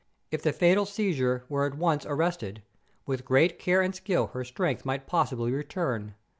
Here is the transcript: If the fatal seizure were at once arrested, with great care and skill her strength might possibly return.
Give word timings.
If 0.31 0.41
the 0.41 0.51
fatal 0.51 0.87
seizure 0.87 1.43
were 1.47 1.63
at 1.67 1.77
once 1.77 2.07
arrested, 2.07 2.63
with 3.05 3.23
great 3.23 3.59
care 3.59 3.83
and 3.83 3.93
skill 3.93 4.31
her 4.33 4.43
strength 4.43 4.83
might 4.83 5.05
possibly 5.05 5.51
return. 5.51 6.15